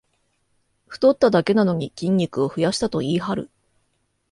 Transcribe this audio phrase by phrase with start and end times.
[0.87, 3.51] 太っただけなのに筋肉を増やしたと言いはる